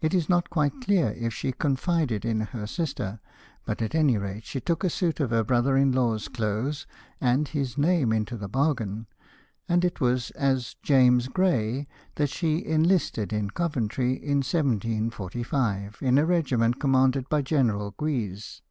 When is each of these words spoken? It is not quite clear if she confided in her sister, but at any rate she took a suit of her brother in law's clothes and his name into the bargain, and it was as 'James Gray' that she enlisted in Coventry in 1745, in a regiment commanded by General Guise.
It 0.00 0.14
is 0.14 0.28
not 0.28 0.50
quite 0.50 0.82
clear 0.82 1.08
if 1.18 1.34
she 1.34 1.50
confided 1.50 2.24
in 2.24 2.42
her 2.42 2.64
sister, 2.64 3.18
but 3.64 3.82
at 3.82 3.92
any 3.92 4.16
rate 4.16 4.44
she 4.44 4.60
took 4.60 4.84
a 4.84 4.88
suit 4.88 5.18
of 5.18 5.30
her 5.30 5.42
brother 5.42 5.76
in 5.76 5.90
law's 5.90 6.28
clothes 6.28 6.86
and 7.20 7.48
his 7.48 7.76
name 7.76 8.12
into 8.12 8.36
the 8.36 8.46
bargain, 8.46 9.08
and 9.68 9.84
it 9.84 10.00
was 10.00 10.30
as 10.36 10.76
'James 10.84 11.26
Gray' 11.26 11.88
that 12.14 12.30
she 12.30 12.64
enlisted 12.64 13.32
in 13.32 13.50
Coventry 13.50 14.10
in 14.12 14.42
1745, 14.46 15.96
in 16.02 16.18
a 16.18 16.24
regiment 16.24 16.78
commanded 16.78 17.28
by 17.28 17.42
General 17.42 17.92
Guise. 17.98 18.62